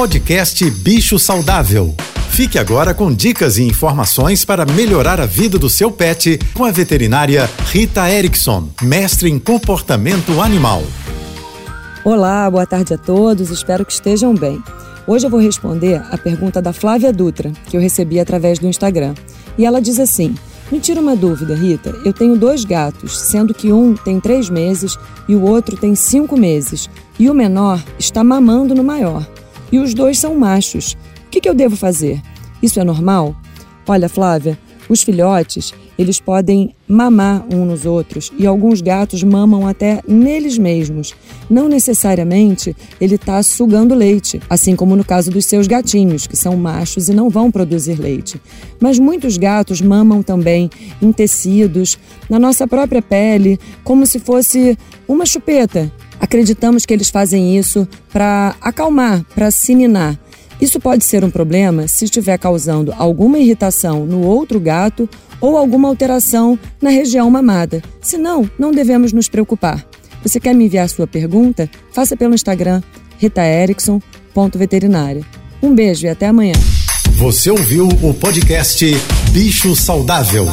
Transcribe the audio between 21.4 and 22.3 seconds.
Rita. Eu